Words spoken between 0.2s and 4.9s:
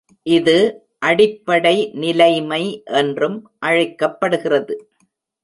இது ‘அடிப்படை நிலைமை‘ என்றும் அழைக்கப்படுகிறது.